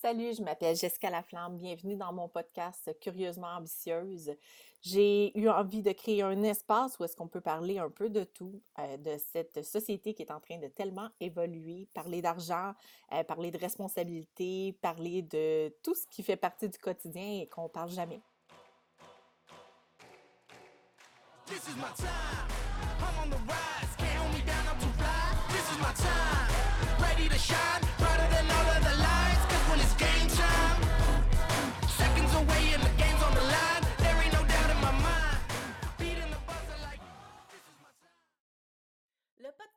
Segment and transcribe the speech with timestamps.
[0.00, 1.58] Salut, je m'appelle Jessica Laflamme.
[1.58, 4.30] Bienvenue dans mon podcast Curieusement ambitieuse.
[4.80, 8.24] J'ai eu envie de créer un espace où est-ce qu'on peut parler un peu de
[8.24, 12.72] tout, euh, de cette société qui est en train de tellement évoluer, parler d'argent,
[13.12, 17.68] euh, parler de responsabilité, parler de tout ce qui fait partie du quotidien et qu'on
[17.68, 18.22] parle jamais.
[21.44, 22.48] This is my time.
[23.00, 23.96] I'm on the rise.
[23.98, 25.36] Can't hold me down, I'm too fly.
[25.50, 27.02] This is my time.
[27.02, 27.99] Ready to shine.
[30.00, 30.59] Game time.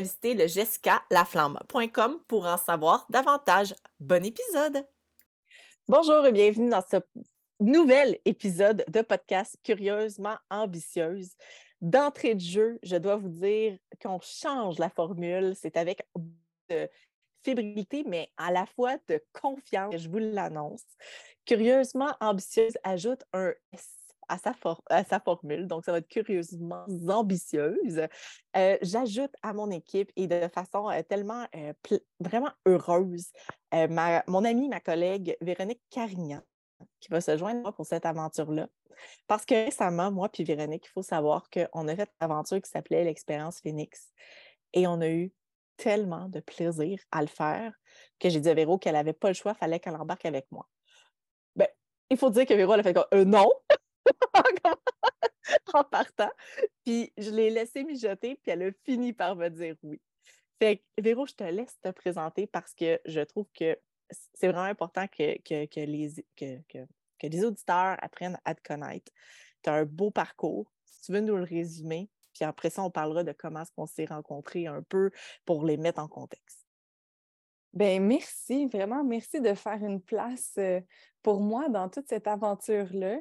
[0.00, 3.74] visiter le jessicalaflamme.com pour en savoir davantage.
[3.98, 4.86] Bon épisode!
[5.88, 6.96] Bonjour et bienvenue dans ce
[7.60, 11.30] nouvel épisode de podcast Curieusement ambitieuse.
[11.80, 15.54] D'entrée de jeu, je dois vous dire qu'on change la formule.
[15.54, 16.02] C'est avec
[16.68, 16.88] de
[17.42, 20.84] fébrilité, mais à la fois de confiance, je vous l'annonce.
[21.44, 23.99] Curieusement ambitieuse ajoute un S
[24.30, 25.66] à sa, formule.
[25.66, 28.06] Donc, ça va être curieusement ambitieuse.
[28.56, 31.72] Euh, j'ajoute à mon équipe et de façon euh, tellement euh,
[32.20, 33.30] vraiment heureuse
[33.72, 36.42] ma, mon amie, ma collègue Véronique Carignan,
[37.00, 38.68] qui va se joindre moi pour cette aventure-là.
[39.26, 42.70] Parce que récemment, moi puis Véronique, il faut savoir qu'on a fait une aventure qui
[42.70, 44.12] s'appelait l'expérience Phoenix
[44.72, 45.32] et on a eu
[45.76, 47.72] tellement de plaisir à le faire
[48.18, 50.68] que j'ai dit à Véro qu'elle n'avait pas le choix, fallait qu'elle embarque avec moi.
[51.56, 51.68] Ben,
[52.10, 53.50] il faut dire que Véro, elle a fait comme non,
[55.74, 56.30] en partant.
[56.84, 60.00] Puis je l'ai laissé mijoter, puis elle a fini par me dire oui.
[60.58, 63.78] Fait que, Véro, je te laisse te présenter parce que je trouve que
[64.34, 69.10] c'est vraiment important que, que, les, que, que, les auditeurs apprennent à te connaître.
[69.62, 70.70] Tu as un beau parcours.
[70.84, 73.86] Si tu veux nous le résumer, puis après ça, on parlera de comment est-ce qu'on
[73.86, 75.10] s'est rencontrés un peu
[75.46, 76.66] pour les mettre en contexte.
[77.72, 80.80] Ben merci, vraiment merci de faire une place euh,
[81.22, 83.20] pour moi dans toute cette aventure-là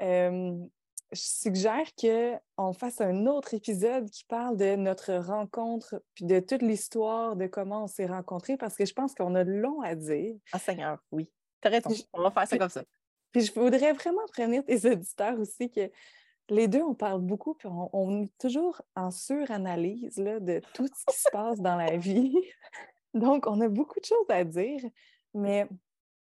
[0.00, 6.62] je suggère qu'on fasse un autre épisode qui parle de notre rencontre, puis de toute
[6.62, 10.34] l'histoire de comment on s'est rencontrés, parce que je pense qu'on a long à dire.
[10.52, 11.30] Ah Seigneur, oui.
[11.60, 12.84] T'as raison, on va faire ça comme ça.
[13.32, 15.90] Puis je voudrais vraiment prévenir tes auditeurs aussi que
[16.48, 21.12] les deux, on parle beaucoup, puis on, est toujours en suranalyse là, de tout ce
[21.12, 22.34] qui se passe dans la vie.
[23.14, 24.80] Donc, on a beaucoup de choses à dire,
[25.34, 25.66] mais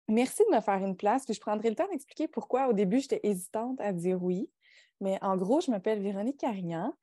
[0.09, 1.25] Merci de me faire une place.
[1.25, 4.49] Puis je prendrai le temps d'expliquer pourquoi au début, j'étais hésitante à dire oui.
[5.01, 6.93] Mais en gros, je m'appelle Véronique Carignan.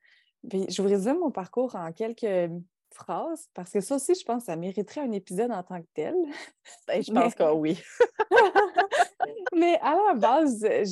[0.49, 2.51] Puis je vous résume mon parcours en quelques
[2.93, 5.87] phrases, parce que ça aussi, je pense que ça mériterait un épisode en tant que
[5.93, 6.15] tel.
[6.87, 7.81] Ben, je pense que oui.
[9.55, 10.83] Mais à la base, euh,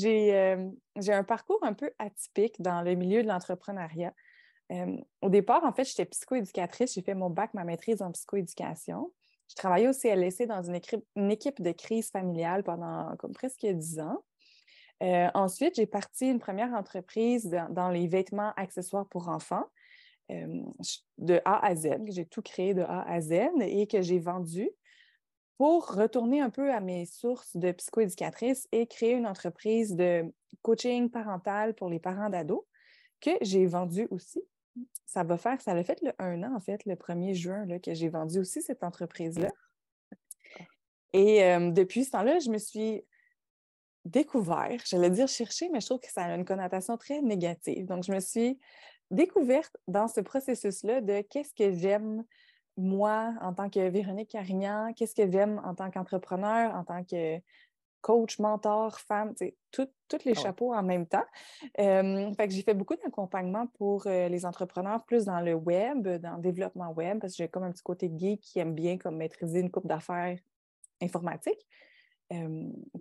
[0.96, 4.14] j'ai un parcours un peu atypique dans le milieu de l'entrepreneuriat.
[4.72, 6.94] Euh, au départ, en fait, j'étais psychoéducatrice.
[6.94, 9.12] J'ai fait mon bac, ma maîtrise en psychoéducation.
[9.50, 14.24] Je travaillais au CLSC dans une équipe, de crise familiale pendant presque dix ans.
[15.02, 19.66] Euh, ensuite, j'ai parti une première entreprise dans, les vêtements accessoires pour enfants
[20.30, 20.64] euh,
[21.18, 21.88] de A à Z.
[22.08, 24.70] J'ai tout créé de A à Z et que j'ai vendu
[25.58, 30.31] pour retourner un peu à mes sources de psychoéducatrice et créer une entreprise de
[30.62, 32.64] coaching parental pour les parents d'ados
[33.20, 34.42] que j'ai vendu aussi
[35.06, 37.79] ça va faire, ça a fait le un an, en fait, le 1er juin, là,
[37.79, 39.50] que j'ai vendu aussi cette entreprise-là.
[41.13, 43.03] Et euh, depuis ce temps-là, je me suis
[44.06, 47.85] découvert, j'allais dire chercher, mais je trouve que ça a une connotation très négative.
[47.85, 48.59] Donc, je me suis
[49.12, 52.23] découverte dans ce processus-là de qu'est-ce que j'aime,
[52.78, 57.39] moi, en tant que Véronique Carignan, qu'est-ce que j'aime en tant qu'entrepreneur, en tant que
[58.01, 59.34] coach, mentor, femme,
[59.72, 61.25] tous les ah chapeaux en même temps.
[61.75, 66.36] fait que j'ai fait beaucoup d'accompagnement pour euh, les entrepreneurs, plus dans le web, dans
[66.36, 69.18] le développement web, parce que j'ai comme un petit côté geek qui aime bien comme
[69.18, 70.38] maîtriser une coupe d'affaires
[71.01, 71.68] informatique.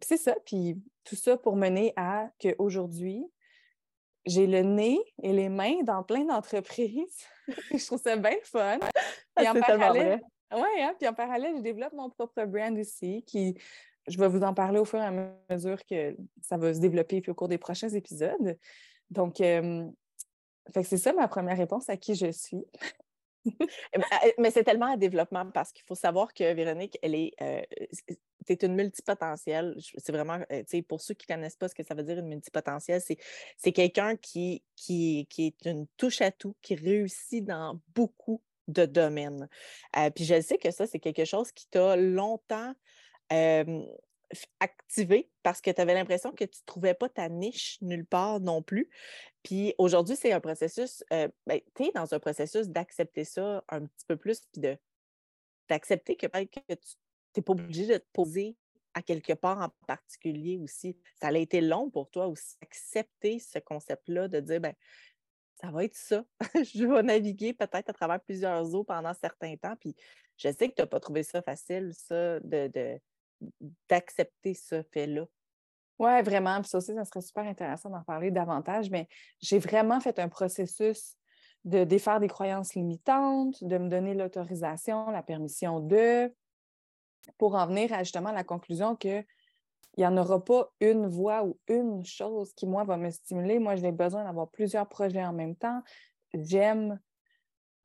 [0.02, 3.24] c'est ça, puis tout ça pour mener à qu'aujourd'hui,
[4.26, 7.26] j'ai le nez et les mains dans plein d'entreprises.
[7.72, 8.78] je trouve ça bien fun.
[9.36, 10.20] Ah, en parallèle,
[10.52, 13.58] oui, hein, puis en parallèle, je développe mon propre brand aussi qui
[14.08, 17.20] je vais vous en parler au fur et à mesure que ça va se développer
[17.20, 18.56] puis au cours des prochains épisodes.
[19.10, 19.86] Donc, euh,
[20.82, 22.64] c'est ça ma première réponse à qui je suis.
[23.94, 27.14] Eh ben, eh, mais c'est tellement un développement parce qu'il faut savoir que Véronique, elle
[27.14, 27.32] est.
[27.40, 27.62] Euh,
[28.46, 29.74] es une multipotentielle.
[29.96, 32.02] C'est vraiment, euh, tu sais, pour ceux qui ne connaissent pas ce que ça veut
[32.02, 37.42] dire une multipotentielle, c'est quelqu'un qui, qui, qui est une touche à tout, qui réussit
[37.42, 39.48] dans beaucoup de domaines.
[40.14, 42.74] Puis je sais que ça, c'est quelque chose qui t'a longtemps
[44.60, 48.40] activé parce que tu avais l'impression que tu ne trouvais pas ta niche nulle part
[48.40, 48.90] non plus.
[49.42, 53.86] Puis aujourd'hui, c'est un processus, euh, ben, tu es dans un processus d'accepter ça un
[53.86, 54.62] petit peu plus, puis
[55.68, 56.96] d'accepter que que tu
[57.36, 58.56] n'es pas obligé de te poser
[58.94, 60.96] à quelque part en particulier aussi.
[61.20, 64.74] Ça a été long pour toi aussi, accepter ce concept-là, de dire, ben,
[65.60, 66.24] ça va être ça.
[66.54, 69.76] je vais naviguer peut-être à travers plusieurs eaux pendant certains temps.
[69.76, 69.94] Puis
[70.36, 73.00] je sais que tu n'as pas trouvé ça facile, ça, de,
[73.88, 75.26] d'accepter ce fait-là.
[75.98, 76.60] Oui, vraiment.
[76.60, 78.90] Puis ça aussi, ça serait super intéressant d'en parler davantage.
[78.90, 79.08] Mais
[79.40, 81.16] j'ai vraiment fait un processus
[81.64, 86.32] de défaire des croyances limitantes, de me donner l'autorisation, la permission de,
[87.36, 89.24] pour en venir à justement la conclusion que
[89.96, 93.58] il n'y en aura pas une voix ou une chose qui, moi, va me stimuler.
[93.58, 95.82] Moi, j'ai besoin d'avoir plusieurs projets en même temps.
[96.34, 97.00] J'aime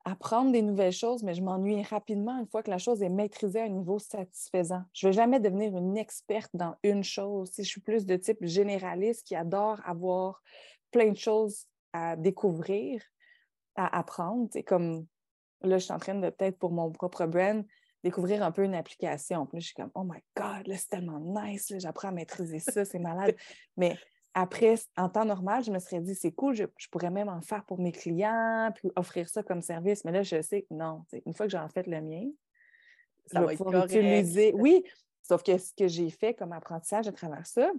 [0.04, 3.60] apprendre des nouvelles choses, mais je m'ennuie rapidement une fois que la chose est maîtrisée
[3.60, 4.82] à un niveau satisfaisant.
[4.92, 7.50] Je ne vais jamais devenir une experte dans une chose.
[7.52, 10.42] Si je suis plus de type généraliste qui adore avoir
[10.90, 13.02] plein de choses à découvrir,
[13.76, 14.48] à apprendre.
[14.52, 15.06] C'est comme
[15.62, 17.64] là, je suis en train de peut-être pour mon propre brand
[18.02, 19.46] découvrir un peu une application.
[19.46, 22.84] Puis je suis comme, oh my God, là, c'est tellement nice, j'apprends à maîtriser ça,
[22.84, 23.34] c'est malade.
[23.76, 23.96] Mais
[24.34, 27.64] après, en temps normal, je me serais dit, c'est cool, je, pourrais même en faire
[27.64, 30.04] pour mes clients, puis offrir ça comme service.
[30.04, 31.04] Mais là, je sais que non.
[31.24, 32.26] Une fois que j'en fait le mien,
[33.26, 34.52] ça va pouvoir utiliser.
[34.56, 34.84] Oui,
[35.22, 37.70] sauf que ce que j'ai fait comme apprentissage à travers ça,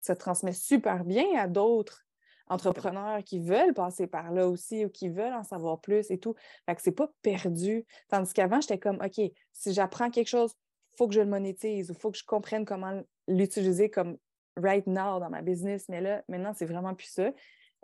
[0.00, 2.06] ça transmet super bien à d'autres
[2.46, 6.34] entrepreneurs qui veulent passer par là aussi ou qui veulent en savoir plus et tout.
[6.66, 7.84] Fait que c'est pas perdu.
[8.08, 9.20] Tandis qu'avant, j'étais comme, OK,
[9.52, 10.54] si j'apprends quelque chose,
[10.92, 14.16] il faut que je le monétise ou il faut que je comprenne comment l'utiliser comme
[14.60, 17.32] right now dans ma business, mais là, maintenant, c'est vraiment plus ça.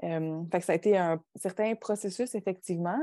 [0.00, 2.98] fait que ça a été un certain processus, effectivement.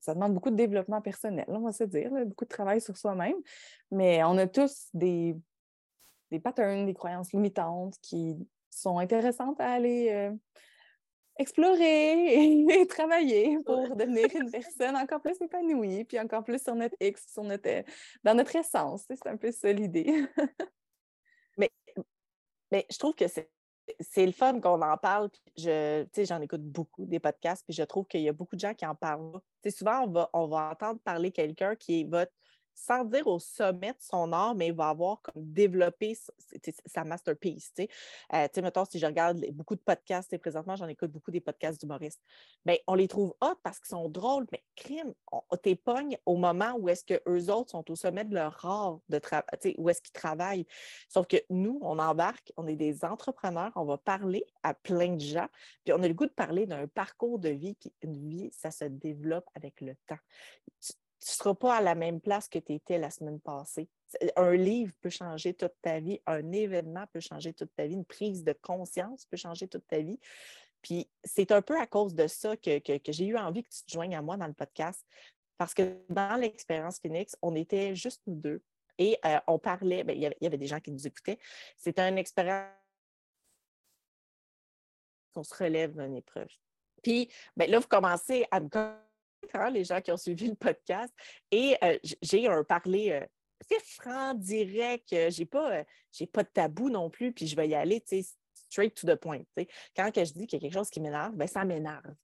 [0.00, 3.36] ça demande beaucoup de développement personnel, on va se dire, beaucoup de travail sur soi-même.
[3.90, 5.36] Mais on a tous des,
[6.30, 8.36] des patterns, des croyances limitantes qui
[8.70, 10.32] sont intéressantes à aller euh,
[11.38, 16.96] explorer et, travailler pour devenir une personne encore plus épanouie, puis encore plus sur notre
[17.00, 17.84] X, sur notre,
[18.24, 19.04] dans notre essence.
[19.08, 20.26] C'est un peu ça l'idée.
[22.72, 25.28] Mais je trouve que c'est le fun qu'on en parle.
[25.58, 28.72] Je, j'en écoute beaucoup des podcasts, puis je trouve qu'il y a beaucoup de gens
[28.72, 29.40] qui en parlent.
[29.68, 32.32] souvent, on va, on va entendre parler quelqu'un qui est votre
[32.74, 36.16] sans dire au sommet de son art, mais il va avoir comme développé
[36.86, 37.72] sa masterpiece.
[37.74, 37.88] Tu sais,
[38.34, 42.20] euh, si je regarde beaucoup de podcasts, et présentement, j'en écoute beaucoup des podcasts d'humoristes,
[42.64, 45.14] bien, on les trouve hot parce qu'ils sont drôles, mais crime,
[45.62, 49.20] t'es pognes au moment où est-ce qu'eux autres sont au sommet de leur art, de
[49.78, 50.66] où est-ce qu'ils travaillent.
[51.08, 55.20] Sauf que nous, on embarque, on est des entrepreneurs, on va parler à plein de
[55.20, 55.48] gens,
[55.84, 58.70] puis on a le goût de parler d'un parcours de vie, puis une vie, ça
[58.70, 60.18] se développe avec le temps
[61.30, 63.88] ne seras pas à la même place que tu étais la semaine passée.
[64.36, 68.04] Un livre peut changer toute ta vie, un événement peut changer toute ta vie, une
[68.04, 70.18] prise de conscience peut changer toute ta vie.
[70.82, 73.92] Puis c'est un peu à cause de ça que, j'ai eu envie que tu te
[73.92, 75.06] joignes à moi dans le podcast,
[75.56, 78.62] parce que dans l'expérience Phoenix, on était juste nous deux
[78.98, 81.38] et euh, on parlait, ben, il, y avait, des gens qui nous écoutaient.
[81.76, 82.68] C'était une expérience
[85.32, 86.48] qu'on se relève d'une épreuve.
[87.02, 88.68] Puis ben, là, vous commencez à me
[89.72, 91.12] les gens qui ont suivi le podcast.
[91.50, 93.26] Et euh, j'ai un parler euh,
[93.60, 95.14] assez franc, direct.
[95.28, 98.02] j'ai pas, j'ai pas de tabou non plus, puis je vais y aller,
[98.72, 99.42] straight to the point.
[99.94, 102.14] Quand que je dis qu'il y a quelque chose qui m'énerve, ben, ça m'énerve.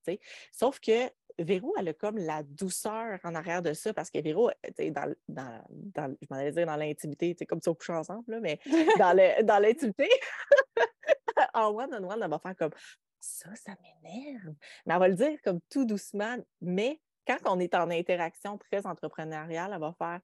[0.53, 4.51] Sauf que Véro, elle a comme la douceur en arrière de ça, parce que Véro,
[4.77, 8.59] dans, dans, dans, je m'en allais dire dans l'intimité, comme si on couche ensemble, mais
[8.99, 10.09] dans l'intimité,
[11.55, 12.73] en one-on-one, elle va faire comme
[13.21, 14.55] ça, ça m'énerve.
[14.85, 18.87] Mais elle va le dire comme tout doucement, mais quand on est en interaction très
[18.87, 20.21] entrepreneuriale, elle va faire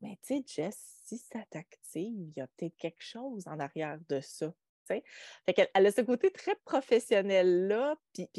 [0.00, 3.98] Mais tu sais, Jess, si ça t'active, il y a peut-être quelque chose en arrière
[4.08, 4.52] de ça.
[5.46, 7.96] Fait elle, a ce côté très professionnel-là,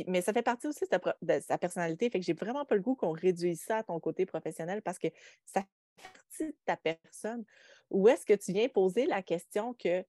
[0.08, 0.86] mais ça fait partie aussi
[1.22, 2.10] de, sa personnalité.
[2.10, 5.00] Fait que j'ai vraiment pas le goût qu'on réduise ça à ton côté professionnel parce
[5.00, 5.08] que
[5.46, 7.46] ça fait partie de ta personne.
[7.90, 10.06] Ou est-ce que tu viens poser la question que.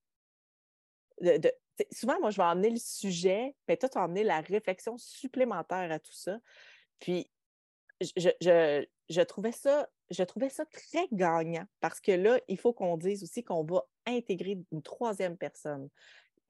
[1.92, 5.92] souvent, moi, je vais emmener le sujet, mais toi, tu vas emmener la réflexion supplémentaire
[5.92, 6.40] à tout ça.
[6.98, 7.30] Puis,
[8.02, 13.22] je, trouvais ça, je trouvais ça très gagnant parce que là, il faut qu'on dise
[13.22, 15.88] aussi qu'on va intégrer une troisième personne.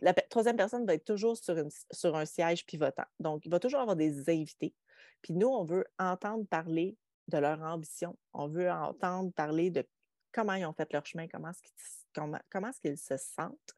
[0.01, 1.57] La troisième personne va être toujours sur,
[1.91, 3.05] sur un siège pivotant.
[3.21, 4.75] Donc, il va toujours avoir des invités.
[5.23, 6.97] Puis nous, on veut entendre parler
[7.29, 8.19] de leur ambition.
[8.33, 9.87] On veut entendre parler de
[10.33, 11.75] comment ils ont fait leur chemin, comment est-ce qu'ils,
[12.15, 13.77] comment, comment est-ce se sentent.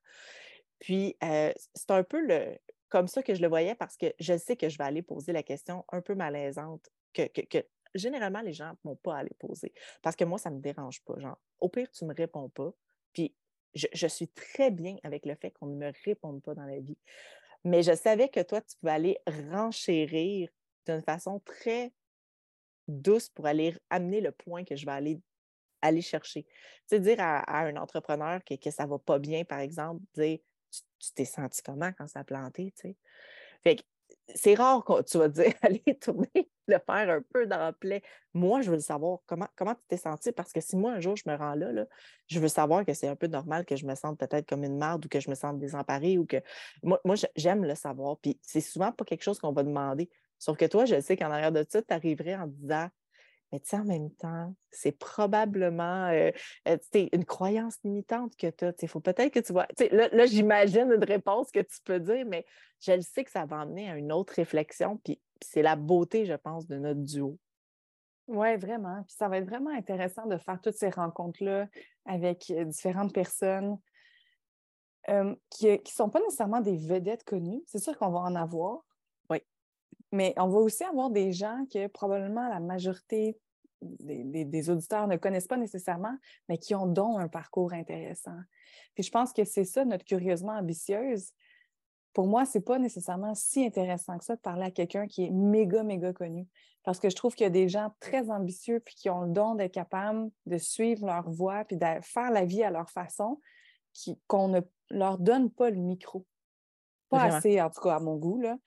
[0.79, 2.57] Puis, euh, c'est un peu le,
[2.95, 5.33] comme ça que je le voyais parce que je sais que je vais aller poser
[5.33, 7.29] la question un peu malaisante que,
[7.93, 9.73] généralement les gens ne vont pas aller poser.
[10.01, 11.19] Parce que moi, ça ne me dérange pas.
[11.19, 12.73] Genre, au pire, tu ne me réponds pas.
[13.13, 13.35] Puis,
[13.75, 16.79] je, je, suis très bien avec le fait qu'on ne me réponde pas dans la
[16.79, 16.97] vie.
[17.65, 19.19] Mais je savais que toi, tu pouvais aller
[19.51, 20.49] renchérir
[20.87, 21.93] d'une façon très
[22.87, 25.21] douce pour aller amener le point que je vais aller,
[25.83, 26.45] aller chercher.
[26.45, 26.53] Tu
[26.87, 30.39] sais, dire à, un entrepreneur que, que ça ne va pas bien, par exemple, dire
[30.99, 32.97] tu t'es senti comment quand ça a planté, tu sais?
[33.63, 33.83] Fait que
[34.35, 38.03] c'est rare que tu vas dire allez tourner, le faire un peu dans le plaie.
[38.33, 41.17] Moi, je veux savoir comment, comment tu t'es senti parce que si moi, un jour,
[41.17, 41.87] je me rends là, là
[42.27, 44.79] je veux savoir que c'est un peu normal que je me sente peut-être comme une
[44.79, 46.39] marde ou que je me sente désemparée ou que.
[46.83, 48.19] Moi, moi j'aime le savoir.
[48.19, 50.11] Puis c'est souvent pas quelque chose qu'on va demander.
[50.39, 52.89] Sauf que toi, je sais qu'en arrière de ça, tu arriverais en disant
[53.55, 56.33] mais tu sais, en même temps, c'est probablement euh,
[56.67, 56.77] euh,
[57.13, 58.73] une croyance limitante que tu as.
[58.83, 59.69] Il faut peut-être que tu vois.
[59.93, 62.45] Là, là j'imagine une réponse que tu peux dire, mais
[62.81, 64.97] je le sais que ça va amener à une autre réflexion.
[65.05, 67.39] Puis, c'est la beauté, je pense, de notre duo.
[68.27, 69.05] Oui, vraiment.
[69.05, 71.69] Puis ça va être vraiment intéressant de faire toutes ces rencontres-là
[72.07, 73.79] avec euh, différentes personnes
[75.51, 77.63] qui ne sont pas nécessairement des vedettes connues.
[77.67, 78.81] C'est sûr qu'on va en avoir.
[79.31, 79.39] Oui.
[80.13, 83.39] Mais on va aussi avoir des gens que probablement la majorité
[84.01, 86.17] des, auditeurs ne connaissent pas nécessairement,
[86.49, 88.39] mais qui ont donc un parcours intéressant.
[88.95, 91.31] Puis je pense que c'est ça, notre curieusement ambitieuse.
[92.13, 95.25] Pour moi, ce n'est pas nécessairement si intéressant que ça de parler à quelqu'un qui
[95.25, 96.47] est méga, méga connu.
[96.85, 99.31] Parce que je trouve qu'il y a des gens très ambitieux puis qui ont le
[99.31, 103.41] don d'être capables de suivre leur voie puis de faire la vie à leur façon,
[104.27, 104.61] qu'on ne
[104.91, 106.27] leur donne pas le micro.
[107.09, 108.41] Pas assez, en tout cas, à mon goût.
[108.41, 108.59] Là.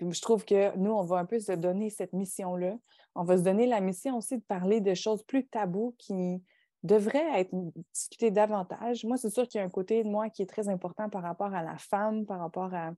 [0.00, 2.76] Je trouve que nous, on va un peu se donner cette mission-là
[3.16, 6.42] on va se donner la mission aussi de parler de choses plus taboues qui
[6.82, 7.50] devraient être
[7.92, 9.04] discutées davantage.
[9.04, 11.22] Moi, c'est sûr qu'il y a un côté de moi qui est très important par
[11.22, 12.92] rapport à la femme, par rapport à.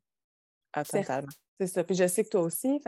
[0.73, 1.27] Totalement.
[1.61, 1.85] C'est ça.
[1.85, 2.81] Puis je sais que toi aussi.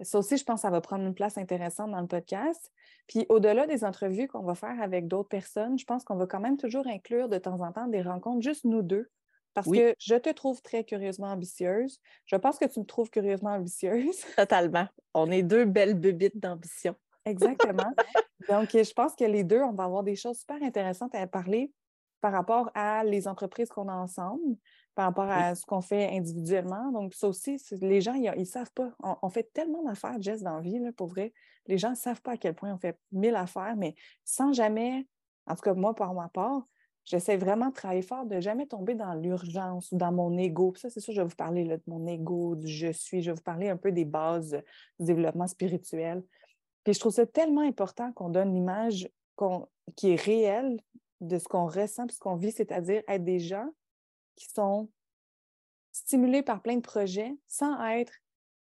[0.00, 2.70] ça aussi, je pense que ça va prendre une place intéressante dans le podcast.
[3.08, 6.40] Puis au-delà des entrevues qu'on va faire avec d'autres personnes, je pense qu'on va quand
[6.40, 9.10] même toujours inclure de temps en temps des rencontres juste nous deux
[9.54, 11.98] parce que je te trouve très curieusement ambitieuse.
[12.26, 14.20] Je pense que tu me trouves curieusement ambitieuse.
[14.36, 14.86] Totalement.
[15.14, 16.94] On est deux belles bubites d'ambition.
[17.24, 17.92] Exactement.
[18.48, 21.72] Donc, je pense que les deux, on va avoir des choses super intéressantes à parler
[22.20, 24.56] par rapport à les entreprises qu'on a ensemble,
[24.94, 26.92] par rapport à ce qu'on fait individuellement.
[26.92, 28.92] Donc, ça aussi, les gens, ils ne savent pas.
[29.00, 31.32] On, fait tellement d'affaires, Jess, dans la vie, pour vrai.
[31.66, 35.06] Les gens ne savent pas à quel point on fait mille affaires, mais sans jamais,
[35.46, 36.62] en tout cas, moi, par ma part,
[37.04, 40.74] J'essaie vraiment de travailler fort, de jamais tomber dans l'urgence ou dans mon ego.
[40.76, 43.22] ça, c'est sûr, je vais vous parler de mon ego, du je suis.
[43.22, 44.62] Je vais vous parler un peu des bases
[44.98, 46.22] du développement spirituel.
[46.84, 49.08] Puis je trouve ça tellement important qu'on donne l'image
[49.96, 50.78] qui est réelle
[51.20, 53.68] de ce qu'on ressent et ce qu'on vit, c'est-à-dire être des gens
[54.36, 54.88] qui sont
[55.92, 58.12] stimulés par plein de projets sans être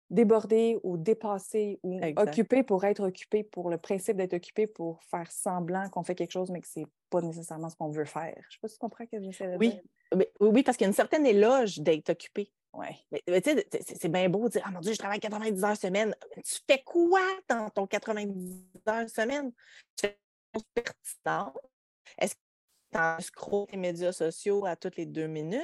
[0.09, 5.31] débordé ou dépassé ou occupé pour être occupé, pour le principe d'être occupé, pour faire
[5.31, 8.35] semblant qu'on fait quelque chose, mais que ce n'est pas nécessairement ce qu'on veut faire.
[8.35, 9.69] Je ne sais pas si tu comprends ce que j'essaie de oui.
[9.69, 9.81] dire.
[10.15, 12.51] Mais, oui, parce qu'il y a une certaine éloge d'être occupé.
[12.73, 12.87] Oui.
[13.11, 15.77] Mais, tu sais, c'est bien beau de dire Ah mon Dieu, je travaille 90 heures
[15.77, 16.15] semaine.
[16.35, 19.51] Tu fais quoi dans ton 90 heures semaine?
[19.95, 20.19] Tu fais
[20.55, 21.57] une pertinente.
[22.17, 22.35] Est-ce
[22.91, 25.61] tu scroll tes médias sociaux à toutes les deux minutes.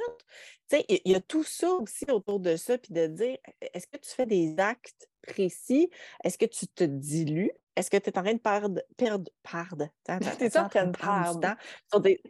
[0.70, 3.68] Tu sais, il y, a tout ça aussi autour de ça, puis de dire, «E,
[3.74, 5.90] est-ce que tu fais des actes précis?
[6.24, 7.52] Est-ce que tu te dilues?
[7.76, 11.34] Est-ce que tu es en train de perdre, perdre, perdre, es en train de perdre
[11.34, 11.56] du temps
[11.90, 12.22] sur des...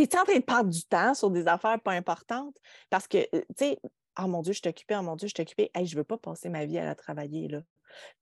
[0.00, 2.56] en train de perdre du temps sur des affaires pas importantes?
[2.88, 3.80] Parce que, euh, tu sais,
[4.18, 5.70] oh mon Dieu, je suis occupée, oh mon Dieu, je suis occupée.
[5.74, 7.48] Hey, je ne veux pas passer ma vie à la travailler.
[7.48, 7.60] Là.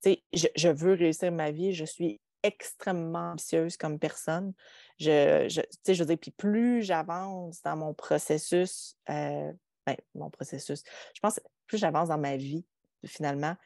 [0.02, 4.52] Tu sais, je, je, veux réussir ma vie, je suis extrêmement ambitieuse comme personne.
[5.00, 9.52] Je, je, je veux dire, puis plus j'avance dans mon processus, euh,
[9.86, 10.84] ben, mon processus,
[11.14, 12.64] je pense, plus j'avance dans ma vie,
[13.04, 13.56] finalement,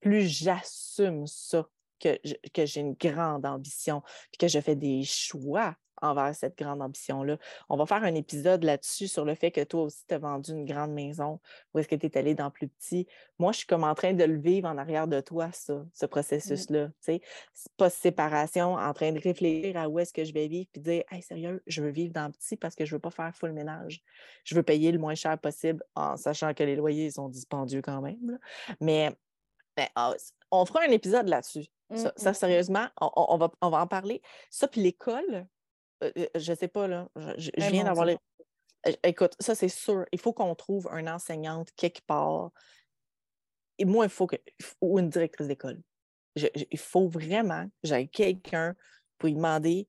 [0.00, 1.68] plus j'assume ça,
[2.00, 2.16] que,
[2.54, 7.38] que j'ai une grande ambition, puis que je fais des choix envers cette grande ambition-là.
[7.68, 10.52] On va faire un épisode là-dessus sur le fait que toi aussi, tu as vendu
[10.52, 11.40] une grande maison
[11.72, 13.06] ou est-ce que tu es allé dans plus petit.
[13.38, 16.06] Moi, je suis comme en train de le vivre en arrière de toi, ça, ce
[16.06, 16.08] mmh.
[16.08, 16.88] processus-là.
[17.00, 17.20] C'est
[17.76, 21.02] pas séparation, en train de réfléchir à où est-ce que je vais vivre puis dire
[21.10, 24.00] Hey, sérieux, je veux vivre dans petit parce que je veux pas faire full ménage.
[24.44, 28.00] Je veux payer le moins cher possible en sachant que les loyers sont dispendieux quand
[28.00, 28.38] même.
[28.80, 29.10] Mais
[29.76, 30.14] ben, ah,
[30.50, 31.66] on fera un épisode là-dessus.
[31.94, 34.20] Ça, mmh, mmh, sérieusement, on, va, on va en parler.
[34.50, 35.46] Ça, puis l'école,
[36.00, 37.08] je sais pas, là.
[37.36, 38.18] Je, viens d'avoir les.
[39.02, 40.04] Écoute, ça, c'est sûr.
[40.12, 42.50] Il faut qu'on trouve une enseignante quelque part.
[43.78, 44.36] Et moi, il faut que.
[44.80, 45.80] Ou une directrice d'école.
[46.36, 48.74] il faut vraiment que j'aille quelqu'un
[49.18, 49.88] pour lui demander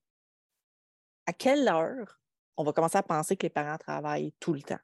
[1.25, 2.18] à quelle heure
[2.59, 4.79] on va commencer à penser que les parents travaillent tout le temps.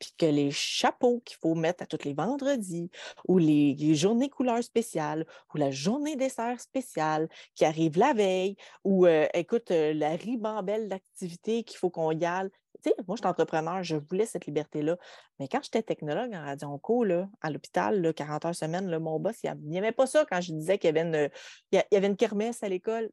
[0.00, 2.90] Puis que les chapeaux qu'il faut mettre à tous les vendredis,
[3.28, 9.06] ou les, journées couleurs spéciales, ou la journée dessert spéciale qui arrive la veille, ou
[9.06, 12.50] euh, écoute, euh, la ribambelle d'activités qu'il faut qu'on y aille.
[12.82, 14.96] Tu sais, moi, je suis entrepreneur, je voulais cette liberté-là.
[15.38, 19.20] Mais quand j'étais technologue en radio là, à l'hôpital, là, 40 heures semaine, là, mon
[19.20, 23.08] boss, il n'aimait pas ça quand je disais qu'il y avait une, kermesse à l'école.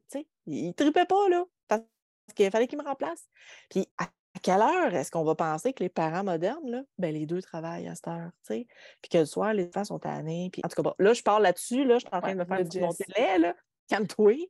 [0.46, 1.44] Il ne tripait pas, là,
[2.34, 3.28] qu'il fallait qu'il me remplace.
[3.70, 4.06] Puis à
[4.42, 7.88] quelle heure est-ce qu'on va penser que les parents modernes, là, ben, les deux travaillent
[7.88, 8.66] à cette heure, tu sais?
[9.02, 10.50] Puis que le soir, les enfants sont tannés.
[10.52, 12.38] Puis en tout cas, bon, là, je parle là-dessus, là, je suis en train de
[12.38, 13.54] me faire du mon lait, là.
[13.88, 14.48] Calme-toi.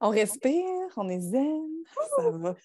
[0.00, 1.68] On respire, on est zen,
[2.16, 2.56] ça va.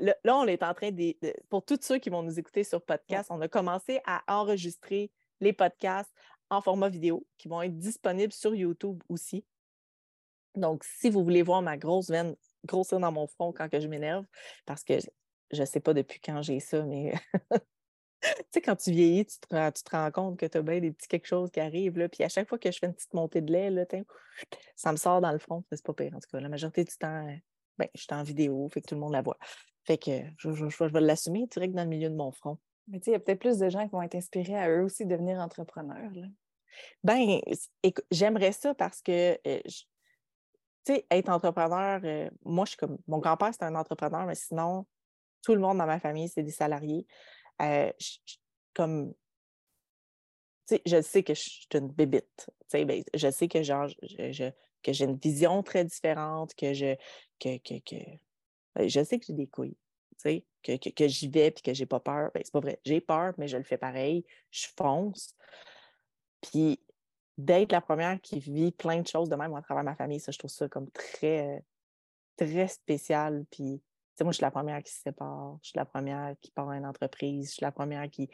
[0.00, 1.14] là, là, on est en train de,
[1.48, 5.52] Pour tous ceux qui vont nous écouter sur podcast, on a commencé à enregistrer les
[5.52, 6.12] podcasts
[6.50, 9.44] en format vidéo qui vont être disponibles sur YouTube aussi.
[10.54, 13.88] Donc, si vous voulez voir ma grosse veine grossir dans mon front quand que je
[13.88, 14.24] m'énerve,
[14.66, 14.94] parce que
[15.50, 17.12] je ne sais pas depuis quand j'ai ça, mais
[18.22, 20.80] tu sais, quand tu vieillis, tu te, tu te rends compte que tu as bien
[20.80, 21.98] des petits quelque chose qui arrivent.
[21.98, 23.84] Là, puis à chaque fois que je fais une petite montée de lait, là,
[24.76, 25.64] ça me sort dans le front.
[25.70, 26.14] C'est pas pire.
[26.14, 27.26] En tout cas, la majorité du temps,
[27.78, 29.38] ben, je suis en vidéo, fait que tout le monde la voit.
[29.84, 32.58] Fait que je, je, je vais l'assumer direct dans le milieu de mon front.
[32.88, 34.68] Mais tu sais, il y a peut-être plus de gens qui vont être inspirés à
[34.70, 36.10] eux aussi de devenir entrepreneurs.
[36.14, 36.26] Là.
[37.04, 37.40] Ben,
[38.10, 39.60] j'aimerais ça parce que euh,
[40.84, 42.98] tu sais, être entrepreneur, euh, moi, je suis comme.
[43.06, 44.86] Mon grand-père, c'était un entrepreneur, mais sinon,
[45.42, 47.06] tout le monde dans ma famille, c'est des salariés.
[47.60, 47.92] Euh,
[48.74, 49.12] comme.
[50.66, 52.26] Tu sais, je sais que je suis une bébite.
[52.36, 54.50] Tu sais, ben, je sais que, genre, je,
[54.82, 56.96] que j'ai une vision très différente, que je.
[57.38, 57.96] Que, que, que...
[58.74, 59.76] Ben, je sais que j'ai des couilles.
[60.12, 62.30] Tu sais, que, que, que j'y vais puis que j'ai pas peur.
[62.34, 62.80] Ben, c'est pas vrai.
[62.84, 64.24] J'ai peur, mais je le fais pareil.
[64.50, 65.36] Je fonce.
[66.40, 66.80] Puis
[67.44, 70.32] d'être la première qui vit plein de choses de même à travers ma famille, ça,
[70.32, 71.64] je trouve ça comme très,
[72.36, 73.44] très spécial.
[73.50, 73.82] Puis,
[74.20, 76.76] moi, je suis la première qui se sépare, je suis la première qui part à
[76.76, 78.28] une entreprise, je suis la première qui,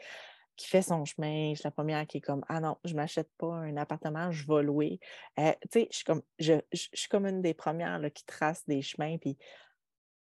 [0.55, 2.97] qui fait son chemin, je suis la première qui est comme Ah non, je ne
[2.97, 4.99] m'achète pas un appartement, je vais louer.
[5.39, 8.81] Euh, tu sais, je suis comme je, suis comme une des premières qui trace des
[8.81, 9.17] chemins.
[9.17, 9.37] Puis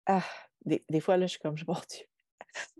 [0.05, 0.23] ah,
[0.65, 2.06] des, des, fois, là, je suis comme Mon Dieu,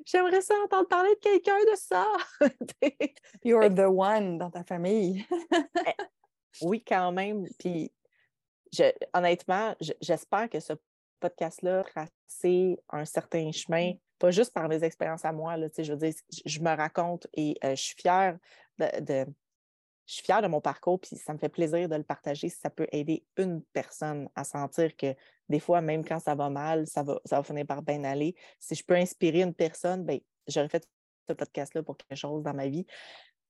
[0.06, 2.08] J'aimerais ça entendre parler de quelqu'un de ça.
[3.44, 5.26] You're the one dans ta famille.
[5.52, 6.04] Eh,
[6.62, 7.46] oui, quand même.
[7.60, 7.92] Puis,
[9.14, 10.74] honnêtement, j'espère que ce
[11.20, 15.58] podcast-là tracé un certain chemin, pas juste par mes expériences à moi.
[15.58, 16.14] Là, je veux dire,
[16.46, 18.38] je me raconte et euh, je suis fière
[18.78, 19.26] de,
[20.08, 22.58] je suis fière de mon parcours, puis ça me fait plaisir de le partager si
[22.58, 25.14] ça peut aider une personne à sentir que
[25.50, 28.34] des fois, même quand ça va mal, ça va, ça va finir par bien aller.
[28.60, 30.88] Si je peux inspirer une personne, ben, j'aurais fait
[31.28, 32.86] ce podcast-là pour quelque chose dans ma vie.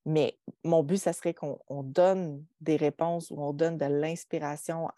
[0.06, 4.90] Mais mon but, ça serait qu'on donne des réponses ou on donne de l'inspiration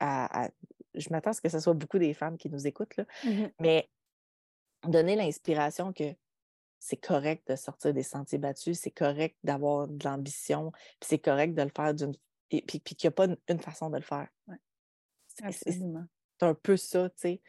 [0.00, 0.48] à,
[0.94, 3.44] Je m'attends à ce que ce soit beaucoup des femmes qui nous écoutent, là, mmh
[3.60, 3.88] mais
[4.84, 6.14] donner l'inspiration que
[6.78, 11.54] c'est correct de sortir des sentiers battus, c'est correct d'avoir de l'ambition, puis c'est correct
[11.54, 12.14] de le faire d'une.
[12.50, 14.28] Et puis, puis qu'il n'y a pas une, façon de le faire.
[15.38, 17.42] C'est un peu ça, tu sais.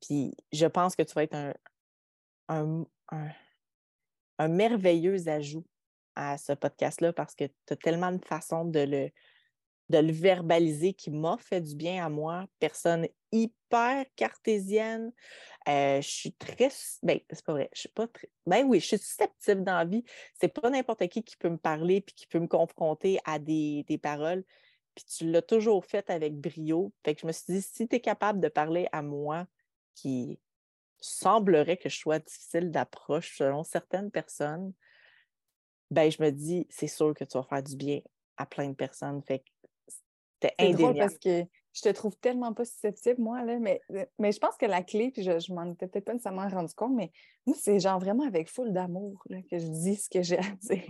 [0.00, 1.54] Puis je pense que tu vas être un,
[2.48, 2.86] un,
[4.38, 5.66] un merveilleux ajout
[6.14, 9.10] à ce podcast-là parce que tu as tellement de façons de le,
[9.88, 15.12] de le verbaliser qui m'a fait du bien à moi, personne hyper cartésienne.
[15.68, 16.70] Euh, je suis très.
[17.02, 17.70] Ben, c'est pas vrai.
[17.74, 18.28] Je suis pas très.
[18.46, 20.04] Ben oui, je suis susceptible dans la vie.
[20.40, 23.84] C'est pas n'importe qui qui peut me parler puis qui peut me confronter à des,
[23.88, 24.44] des paroles.
[24.94, 26.92] Puis tu l'as toujours fait avec brio.
[27.04, 29.46] Fait que je me suis dit, si tu es capable de parler à moi
[29.94, 30.40] qui
[31.00, 34.72] semblerait que je sois difficile d'approche selon certaines personnes,
[35.90, 38.00] ben je me dis, c'est sûr que tu vas faire du bien
[38.36, 39.22] à plein de personnes.
[39.22, 39.44] Fait que
[40.98, 44.56] parce que je te trouve tellement pas susceptible, moi, là, mais, euh, mais je pense
[44.56, 47.12] que la clé, puis je, je m'en étais peut-être pas nécessairement rendu compte, mais
[47.46, 50.84] moi, c'est genre vraiment avec foule d'amour que je dis ce que j'ai à dire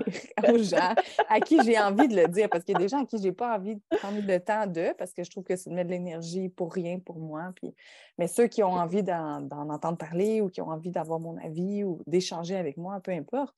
[0.49, 0.95] aux gens,
[1.29, 3.19] à qui j'ai envie de le dire, parce qu'il y a des gens à qui
[3.21, 5.79] j'ai pas envie de prendre le temps d'eux, parce que je trouve que c'est de
[5.79, 7.53] de l'énergie pour rien pour moi.
[7.57, 7.75] Puis...
[8.19, 11.85] Mais ceux qui ont envie d'en, entendre parler ou qui ont envie d'avoir mon avis
[11.85, 13.55] ou d'échanger avec moi, peu importe,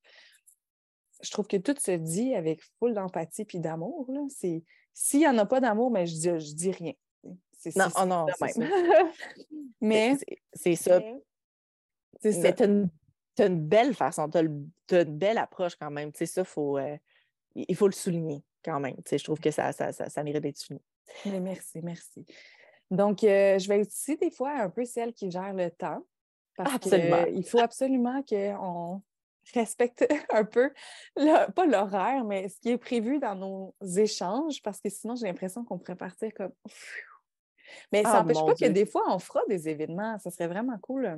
[1.23, 4.11] je trouve que tout se dit avec foule d'empathie puis d'amour.
[4.29, 6.93] C'est s'il n'y en a pas d'amour, mais je dis, je dis rien.
[7.77, 8.57] Non, oh non, c'est
[9.81, 10.16] mais
[10.53, 11.01] c'est ça.
[12.20, 12.49] C'est ça.
[12.49, 16.12] As, une belle façon, tu as, une belle approche quand même.
[16.12, 16.96] Tu sais, ça, faut, euh,
[17.55, 18.96] il faut le souligner quand même.
[18.96, 20.85] Tu sais, je trouve que ça, ça, ça, mérite d'être souligné.
[21.25, 22.27] Mais merci, merci.
[22.90, 26.05] Donc, euh, je vais aussi des fois un peu celle qui gère le temps.
[26.57, 29.03] Parce qu'il faut absolument qu'on
[29.55, 30.70] respecte un peu,
[31.14, 35.64] pas l'horaire, mais ce qui est prévu dans nos échanges, parce que sinon, j'ai l'impression
[35.64, 36.53] qu'on pourrait partir comme.
[37.93, 40.19] Mais ça Ah, n'empêche mon pas que des fois, on fera des événements.
[40.19, 41.07] Ça serait vraiment cool.
[41.07, 41.17] euh,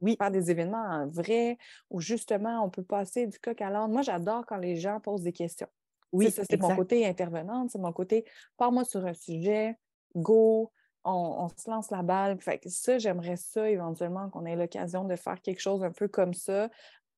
[0.00, 0.16] Oui.
[0.20, 1.58] Faire des événements en vrai
[1.90, 3.90] où justement on peut passer du coq à l'âne.
[3.92, 5.68] Moi, j'adore quand les gens posent des questions.
[6.12, 8.24] Oui, c'est mon côté intervenante, c'est mon côté
[8.56, 9.76] parle-moi sur un sujet,
[10.16, 10.72] go,
[11.04, 12.40] on, on se lance la balle.
[12.40, 16.08] Fait que ça, j'aimerais ça éventuellement qu'on ait l'occasion de faire quelque chose un peu
[16.08, 16.68] comme ça,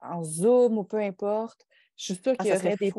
[0.01, 1.67] en Zoom ou peu importe.
[1.97, 2.93] Je suis sûre Ah, qu'il y aurait des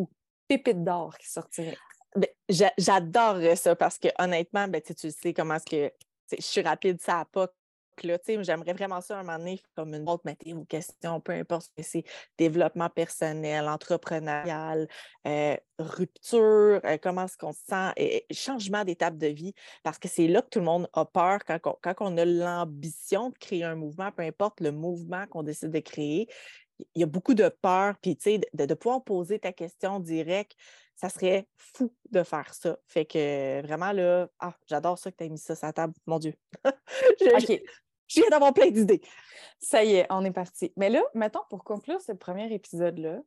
[0.47, 1.77] pépites d'or qui sortiraient.
[2.15, 5.93] Ben, j'a- J'adorerais ça parce que honnêtement, ben, tu sais, comment est-ce que
[6.37, 7.47] je suis rapide, ça a pas.
[8.01, 11.69] J'aimerais vraiment ça un moment donné, comme une autre métier ou question, peu importe ce
[11.83, 12.03] que c'est,
[12.39, 14.87] développement personnel, entrepreneurial,
[15.27, 20.07] euh, rupture, euh, comment est-ce qu'on se sent, et- changement d'étape de vie, parce que
[20.07, 23.63] c'est là que tout le monde a peur quand quand on a l'ambition de créer
[23.63, 26.27] un mouvement, peu importe le mouvement qu'on décide de créer,
[26.95, 29.99] il y a beaucoup de peur, puis tu sais, de, de pouvoir poser ta question
[29.99, 30.55] directe,
[30.95, 32.77] ça serait fou de faire ça.
[32.87, 35.93] Fait que vraiment, là, ah, j'adore ça que tu aies mis ça sur la table,
[36.05, 36.33] mon Dieu.
[37.19, 37.61] je- OK,
[38.07, 39.01] je viens d'avoir plein d'idées.
[39.59, 40.71] ça y est, on est parti.
[40.77, 43.19] Mais là, mettons, pour conclure ce premier épisode-là,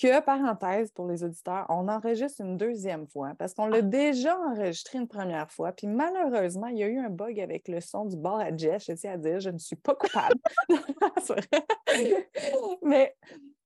[0.00, 4.98] que, parenthèse pour les auditeurs, on enregistre une deuxième fois parce qu'on l'a déjà enregistré
[4.98, 5.72] une première fois.
[5.72, 8.84] Puis malheureusement, il y a eu un bug avec le son du bar à Jess.
[8.86, 10.36] Je tiens à dire, je ne suis pas coupable.
[12.82, 13.14] Mais,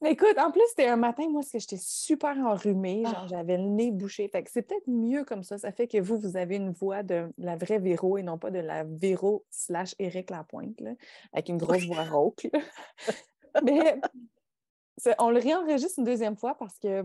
[0.00, 3.04] mais écoute, en plus, c'était un matin, moi, parce que j'étais super enrhumée.
[3.04, 3.26] Genre, Ah.
[3.28, 4.26] j'avais le nez bouché.
[4.28, 5.58] Fait que c'est peut-être mieux comme ça.
[5.58, 8.50] Ça fait que vous, vous avez une voix de la vraie Véro et non pas
[8.50, 10.92] de la Véro slash Éric Lapointe, là,
[11.32, 12.48] avec une grosse voix rauque.
[13.64, 14.00] mais
[15.18, 17.04] on le réenregistre une deuxième fois parce que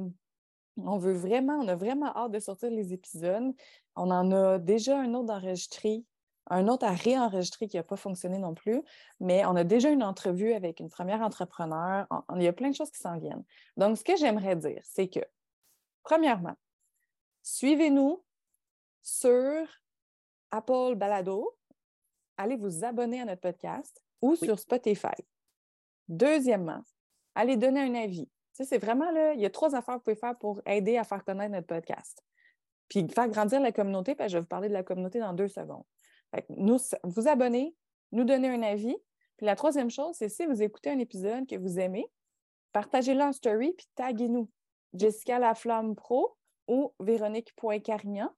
[0.77, 3.53] on veut vraiment, on a vraiment hâte de sortir les épisodes.
[3.95, 6.03] On en a déjà un autre enregistré,
[6.49, 8.83] un autre à réenregistrer qui n'a pas fonctionné non plus,
[9.19, 12.07] mais on a déjà une entrevue avec une première entrepreneur.
[12.35, 13.43] Il y a plein de choses qui s'en viennent.
[13.75, 15.19] Donc, ce que j'aimerais dire, c'est que,
[16.03, 16.55] premièrement,
[17.41, 18.23] suivez-nous
[19.01, 19.67] sur
[20.51, 21.57] Apple Balado.
[22.37, 24.37] Allez vous abonner à notre podcast ou Oui.
[24.37, 25.15] sur Spotify.
[26.07, 26.83] Deuxièmement,
[27.37, 28.25] allez donner un avis.
[28.25, 30.61] Tu sais, c'est vraiment là, il y a trois affaires que vous pouvez faire pour
[30.65, 32.23] aider à faire connaître notre podcast.
[32.89, 35.47] Puis faire grandir la communauté, puis je vais vous parler de la communauté dans deux
[35.47, 35.83] secondes.
[36.33, 37.75] Fait que nous, vous abonner,
[38.11, 38.97] nous donner un avis.
[39.37, 42.09] Puis la troisième chose, c'est si vous écoutez un épisode que vous aimez,
[42.71, 44.49] partagez-le en story, puis taguez-nous.
[44.93, 46.35] Jessica Laflamme Pro
[46.67, 48.33] ou Véronique.carignan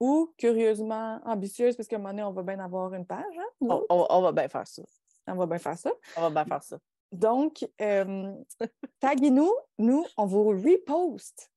[0.00, 3.22] ou curieusement ambitieuse, parce qu'à un moment donné, on va bien avoir une page.
[3.38, 4.82] hein, on va bien faire ça.
[5.28, 5.92] On va bien faire ça.
[6.16, 6.78] On va bien faire ça.
[7.14, 8.32] Donc, euh,
[9.00, 11.50] taguez-nous, nous, on vous repost.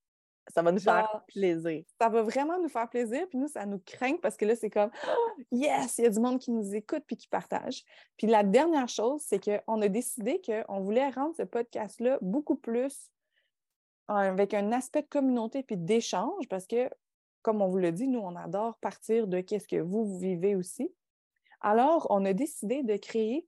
[0.54, 1.84] Ça va nous faire plaisir.
[2.00, 4.70] Ça va vraiment nous faire plaisir, puis nous, ça nous craint parce que là, c'est
[4.70, 7.84] comme Oh, yes, il y a du monde qui nous écoute puis qui partage.
[8.16, 13.12] Puis la dernière chose, c'est qu'on a décidé qu'on voulait rendre ce podcast-là beaucoup plus
[14.08, 16.90] avec un aspect de communauté puis d'échange parce que,
[17.42, 20.56] comme on vous l'a dit, nous, on adore partir de qu'est-ce que vous, vous vivez
[20.56, 20.90] aussi.
[21.60, 23.46] Alors, on a décidé de créer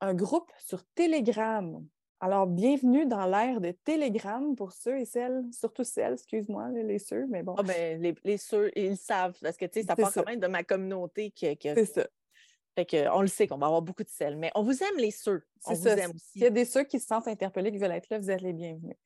[0.00, 1.84] un groupe sur Telegram.
[2.20, 7.26] Alors, bienvenue dans l'ère de Telegram pour ceux et celles, surtout celles, excuse-moi, les ceux,
[7.26, 9.94] mais bon, Ah ben, les, les ceux, ils le savent, parce que tu sais, ça
[9.96, 10.22] part ça.
[10.22, 12.06] quand même de ma communauté que, que- c'est ça.
[12.76, 14.36] fait que on le sait qu'on va avoir beaucoup de sel.
[14.36, 15.42] Mais on vous aime les ceux.
[15.66, 16.04] On C'est vous ça.
[16.04, 18.30] aime S'il y a des ceux qui se sentent interpellés, qui veulent être là, vous
[18.30, 18.96] êtes les bienvenus.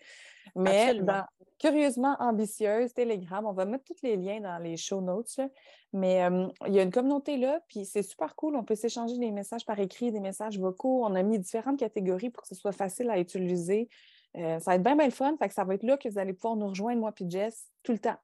[0.54, 1.24] Mais dans
[1.58, 5.36] Curieusement ambitieuse, Telegram, on va mettre tous les liens dans les show notes.
[5.38, 5.48] là.
[5.92, 8.54] Mais euh, il y a une communauté là, puis c'est super cool.
[8.56, 11.04] On peut s'échanger des messages par écrit, des messages vocaux.
[11.04, 13.88] On a mis différentes catégories pour que ce soit facile à utiliser.
[14.36, 15.34] Euh, ça va être bien, bien le fun.
[15.38, 17.70] Fait que ça va être là que vous allez pouvoir nous rejoindre, moi puis Jess,
[17.82, 18.16] tout le temps.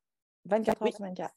[0.44, 0.88] 24 Oui.
[0.88, 1.34] heures sur 24.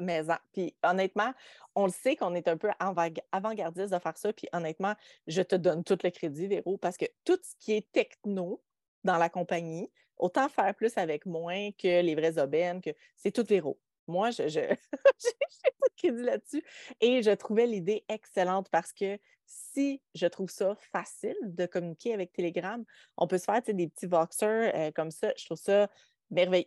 [0.00, 1.32] Mais en- puis honnêtement,
[1.74, 4.32] on le sait qu'on est un peu avant- avant-gardiste de faire ça.
[4.32, 4.94] Puis honnêtement,
[5.26, 8.62] je te donne tout le crédit, Véro, parce que tout ce qui est techno
[9.02, 13.44] dans la compagnie, autant faire plus avec moins que les vrais aubaines, que c'est tout
[13.44, 13.78] Véro.
[14.06, 16.62] Moi, je, j'ai pas de crédit là-dessus.
[17.00, 22.32] Et je trouvais l'idée excellente parce que si je trouve ça facile de communiquer avec
[22.32, 22.84] Telegram,
[23.16, 25.32] on peut se faire des petits voxers euh, comme ça.
[25.36, 25.88] Je trouve ça
[26.30, 26.66] merveilleux.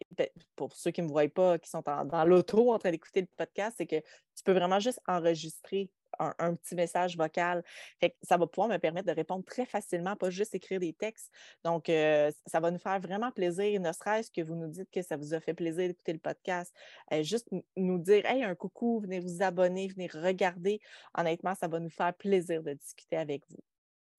[0.55, 3.21] Pour ceux qui ne me voient pas, qui sont en- dans l'auto en train d'écouter
[3.21, 7.63] le podcast, c'est que tu peux vraiment juste enregistrer un, un petit message vocal.
[7.99, 10.93] Fait que ça va pouvoir me permettre de répondre très facilement, pas juste écrire des
[10.93, 11.31] textes.
[11.63, 15.01] Donc, euh, ça va nous faire vraiment plaisir, ne serait-ce que vous nous dites que
[15.01, 16.73] ça vous a fait plaisir d'écouter le podcast.
[17.13, 20.79] Euh, juste nous dire, hey, un coucou, venez vous abonner, venez regarder.
[21.17, 23.59] Honnêtement, ça va nous faire plaisir de discuter avec vous.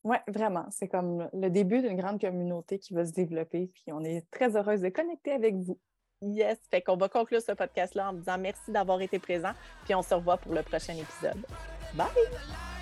[0.04, 0.66] Oui, vraiment.
[0.70, 3.70] C'est comme le début d'une grande communauté qui va se développer.
[3.74, 5.78] Puis on est très heureuse de connecter avec vous.
[6.20, 9.52] Yes, fait qu'on va conclure ce podcast-là en me disant merci d'avoir été présent,
[9.84, 11.46] puis on se revoit pour le prochain épisode.
[11.94, 12.77] Bye!